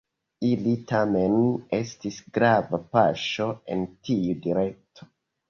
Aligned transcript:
Ili 0.51 0.71
tamen 0.91 1.35
estis 1.79 2.17
grava 2.39 2.81
paŝo 2.97 3.49
en 3.77 3.87
tiu 4.09 4.41
direkto. 4.49 5.11